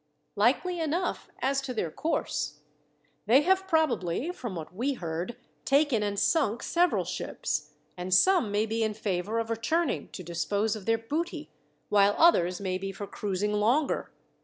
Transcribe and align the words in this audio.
"Likely 0.35 0.79
enough, 0.79 1.29
as 1.43 1.61
to 1.61 1.75
their 1.75 1.91
course. 1.91 2.61
They 3.27 3.41
have 3.43 3.67
probably, 3.67 4.31
from 4.31 4.55
what 4.55 4.73
we 4.73 4.93
heard, 4.93 5.37
taken 5.63 6.01
and 6.01 6.17
sunk 6.19 6.63
several 6.63 7.03
ships, 7.05 7.73
and 7.95 8.11
some 8.11 8.49
may 8.51 8.65
be 8.65 8.81
in 8.81 8.95
favour 8.95 9.37
of 9.37 9.51
returning 9.51 10.09
to 10.13 10.23
dispose 10.23 10.75
of 10.75 10.87
their 10.87 10.97
booty, 10.97 11.51
while 11.89 12.15
others 12.17 12.59
may 12.59 12.79
be 12.79 12.91
for 12.91 13.05
cruising 13.05 13.53
longer. 13.53 14.11